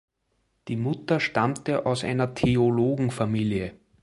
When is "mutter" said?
0.77-1.19